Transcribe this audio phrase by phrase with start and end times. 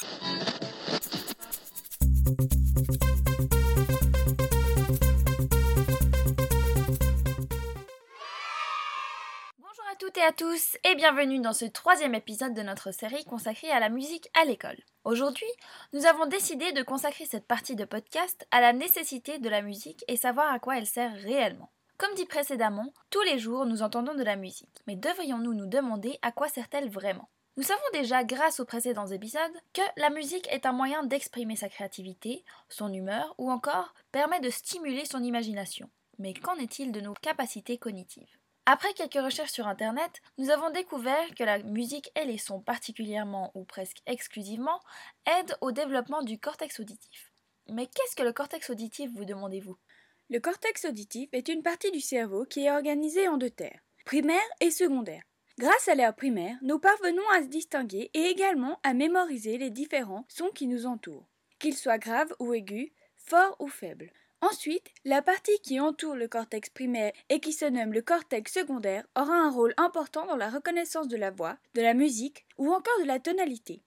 [0.00, 0.14] Bonjour
[9.90, 13.72] à toutes et à tous et bienvenue dans ce troisième épisode de notre série consacrée
[13.72, 14.76] à la musique à l'école.
[15.02, 15.44] Aujourd'hui,
[15.92, 20.04] nous avons décidé de consacrer cette partie de podcast à la nécessité de la musique
[20.06, 21.72] et savoir à quoi elle sert réellement.
[21.96, 26.20] Comme dit précédemment, tous les jours nous entendons de la musique, mais devrions-nous nous demander
[26.22, 27.28] à quoi sert-elle vraiment?
[27.58, 29.40] Nous savons déjà, grâce aux précédents épisodes,
[29.72, 34.48] que la musique est un moyen d'exprimer sa créativité, son humeur ou encore permet de
[34.48, 35.90] stimuler son imagination.
[36.20, 38.38] Mais qu'en est-il de nos capacités cognitives?
[38.64, 43.50] Après quelques recherches sur Internet, nous avons découvert que la musique et les sons particulièrement
[43.56, 44.78] ou presque exclusivement
[45.26, 47.32] aident au développement du cortex auditif.
[47.68, 49.76] Mais qu'est-ce que le cortex auditif, vous demandez-vous?
[50.30, 54.48] Le cortex auditif est une partie du cerveau qui est organisée en deux terres, primaire
[54.60, 55.24] et secondaire.
[55.58, 60.24] Grâce à l'air primaire, nous parvenons à se distinguer et également à mémoriser les différents
[60.28, 61.26] sons qui nous entourent,
[61.58, 64.12] qu'ils soient graves ou aigus, forts ou faibles.
[64.40, 69.04] Ensuite, la partie qui entoure le cortex primaire et qui se nomme le cortex secondaire
[69.16, 73.00] aura un rôle important dans la reconnaissance de la voix, de la musique ou encore
[73.00, 73.82] de la tonalité.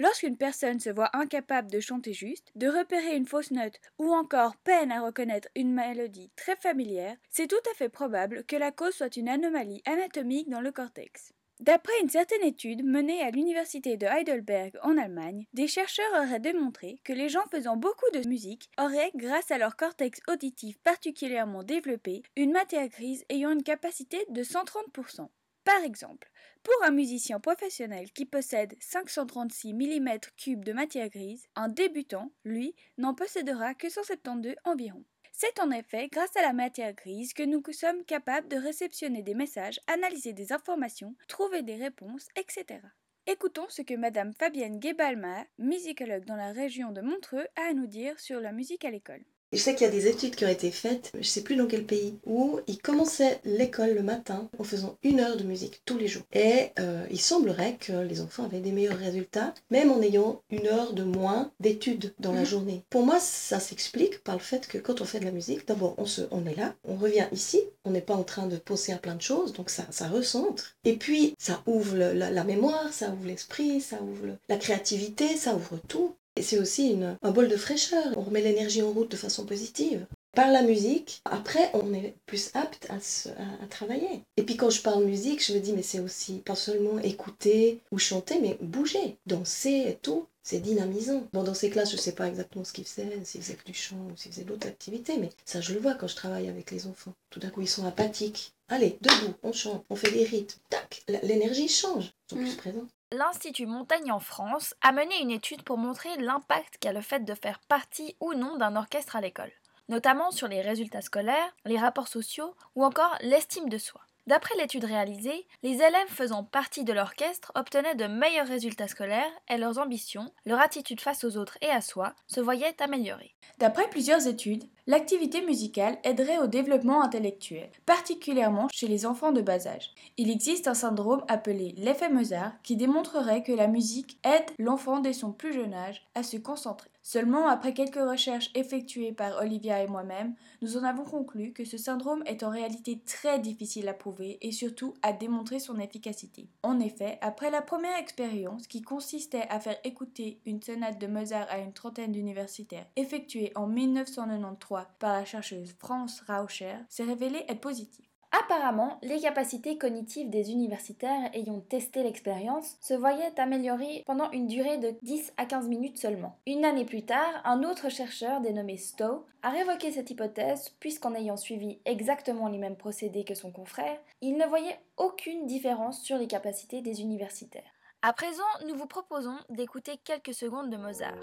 [0.00, 4.56] Lorsqu'une personne se voit incapable de chanter juste, de repérer une fausse note ou encore
[4.58, 8.94] peine à reconnaître une mélodie très familière, c'est tout à fait probable que la cause
[8.94, 11.32] soit une anomalie anatomique dans le cortex.
[11.58, 17.00] D'après une certaine étude menée à l'université de Heidelberg en Allemagne, des chercheurs auraient démontré
[17.02, 22.22] que les gens faisant beaucoup de musique auraient, grâce à leur cortex auditif particulièrement développé,
[22.36, 25.28] une matière grise ayant une capacité de 130%.
[25.68, 26.30] Par exemple,
[26.62, 33.12] pour un musicien professionnel qui possède 536 mm3 de matière grise, un débutant, lui, n'en
[33.12, 35.04] possédera que 172 environ.
[35.30, 39.34] C'est en effet grâce à la matière grise que nous sommes capables de réceptionner des
[39.34, 42.80] messages, analyser des informations, trouver des réponses, etc.
[43.26, 47.86] Écoutons ce que Madame Fabienne Gebalma, musicologue dans la région de Montreux, a à nous
[47.86, 49.22] dire sur la musique à l'école.
[49.50, 51.56] Je sais qu'il y a des études qui ont été faites, je ne sais plus
[51.56, 55.80] dans quel pays, où ils commençaient l'école le matin en faisant une heure de musique
[55.86, 56.24] tous les jours.
[56.34, 60.66] Et euh, il semblerait que les enfants avaient des meilleurs résultats, même en ayant une
[60.66, 62.46] heure de moins d'études dans la Mhm.
[62.46, 62.84] journée.
[62.90, 65.94] Pour moi, ça s'explique par le fait que quand on fait de la musique, d'abord
[65.96, 68.92] on, se, on est là, on revient ici, on n'est pas en train de penser
[68.92, 70.76] à plein de choses, donc ça, ça recentre.
[70.84, 74.58] Et puis ça ouvre le- la, la mémoire, ça ouvre l'esprit, ça ouvre le- la
[74.58, 76.14] créativité, ça ouvre tout.
[76.38, 78.04] Et c'est aussi une- un bol de fraîcheur.
[78.16, 80.06] On remet l'énergie en route de façon positive.
[80.36, 84.22] Par la musique, après, on est plus apte à, se- à- à travailler.
[84.36, 87.80] Et puis quand je parle musique, je me dis, mais c'est aussi pas seulement écouter
[87.90, 90.26] ou chanter, mais bouger, danser et tout.
[90.44, 91.24] C'est dynamisant.
[91.32, 93.74] Bon, dans ces classes, je sais pas exactement ce qu'ils faisaient, s'ils faisaient que du
[93.74, 96.70] chant ou s'ils faisaient d'autres activités, mais ça, je le vois quand je travaille avec
[96.70, 97.12] les enfants.
[97.30, 98.52] Tout d'un coup, ils sont apathiques.
[98.68, 100.58] Allez, debout, on chante, on fait des rythmes.
[100.70, 102.12] Tac, l'énergie change.
[102.30, 102.44] Ils sont Mm.
[102.46, 102.86] plus présents.
[103.10, 107.32] L'Institut Montaigne en France a mené une étude pour montrer l'impact qu'a le fait de
[107.32, 109.50] faire partie ou non d'un orchestre à l'école,
[109.88, 114.02] notamment sur les résultats scolaires, les rapports sociaux ou encore l'estime de soi.
[114.26, 119.56] D'après l'étude réalisée, les élèves faisant partie de l'orchestre obtenaient de meilleurs résultats scolaires et
[119.56, 123.34] leurs ambitions, leur attitude face aux autres et à soi se voyaient améliorées.
[123.56, 129.66] D'après plusieurs études, l'activité musicale aiderait au développement intellectuel, particulièrement chez les enfants de bas
[129.66, 129.90] âge.
[130.16, 135.12] Il existe un syndrome appelé l'effet Mozart qui démontrerait que la musique aide l'enfant dès
[135.12, 136.88] son plus jeune âge à se concentrer.
[137.02, 141.78] Seulement après quelques recherches effectuées par Olivia et moi-même, nous en avons conclu que ce
[141.78, 146.48] syndrome est en réalité très difficile à prouver et surtout à démontrer son efficacité.
[146.62, 151.46] En effet, après la première expérience qui consistait à faire écouter une sonate de Mozart
[151.48, 157.60] à une trentaine d'universitaires, effectuée en 1993 par la chercheuse France Rauscher, s'est révélé être
[157.60, 158.08] positive.
[158.30, 164.76] Apparemment, les capacités cognitives des universitaires ayant testé l'expérience se voyaient améliorées pendant une durée
[164.76, 166.38] de 10 à 15 minutes seulement.
[166.46, 171.38] Une année plus tard, un autre chercheur dénommé Stowe a révoqué cette hypothèse puisqu'en ayant
[171.38, 176.26] suivi exactement les mêmes procédés que son confrère, il ne voyait aucune différence sur les
[176.26, 177.62] capacités des universitaires.
[178.02, 181.18] À présent, nous vous proposons d'écouter quelques secondes de Mozart.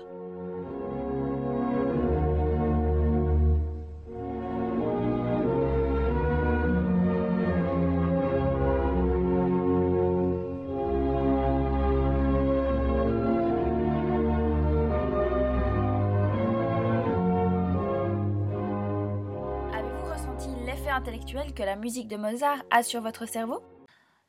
[20.65, 23.61] L'effet intellectuel que la musique de Mozart a sur votre cerveau?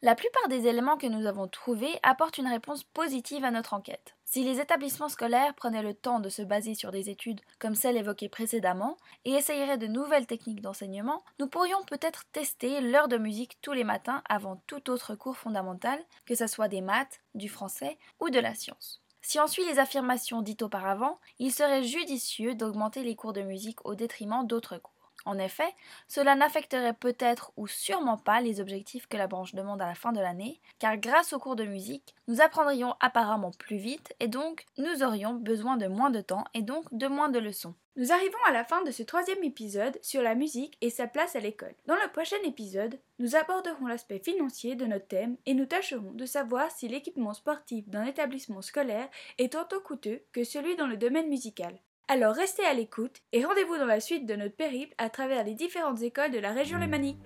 [0.02, 4.14] La plupart des éléments que nous avons trouvés apportent une réponse positive à notre enquête.
[4.24, 7.96] Si les établissements scolaires prenaient le temps de se baser sur des études comme celles
[7.96, 13.58] évoquées précédemment et essayeraient de nouvelles techniques d'enseignement, nous pourrions peut-être tester l'heure de musique
[13.62, 17.98] tous les matins avant tout autre cours fondamental, que ce soit des maths, du français
[18.20, 19.02] ou de la science.
[19.22, 23.84] Si on suit les affirmations dites auparavant, il serait judicieux d'augmenter les cours de musique
[23.84, 24.95] au détriment d'autres cours.
[25.26, 25.74] En effet,
[26.06, 30.12] cela n'affecterait peut-être ou sûrement pas les objectifs que la branche demande à la fin
[30.12, 34.64] de l'année, car grâce aux cours de musique, nous apprendrions apparemment plus vite et donc
[34.78, 37.74] nous aurions besoin de moins de temps et donc de moins de leçons.
[37.96, 41.34] Nous arrivons à la fin de ce troisième épisode sur la musique et sa place
[41.34, 41.74] à l'école.
[41.86, 46.26] Dans le prochain épisode, nous aborderons l'aspect financier de notre thème et nous tâcherons de
[46.26, 49.08] savoir si l'équipement sportif d'un établissement scolaire
[49.38, 51.80] est autant coûteux que celui dans le domaine musical.
[52.08, 55.54] Alors restez à l'écoute et rendez-vous dans la suite de notre périple à travers les
[55.54, 57.18] différentes écoles de la région lémanique.